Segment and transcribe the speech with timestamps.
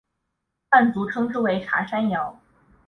[0.71, 2.39] 汉族称之为茶山瑶。